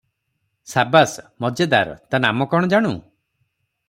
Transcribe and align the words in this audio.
ସାବାସ! 0.71 1.25
ମଜେଦାର! 1.45 1.93
ତା’ 2.13 2.21
ନାମ 2.25 2.49
କ’ଣ 2.55 2.71
ଜାଣୁ? 2.73 2.95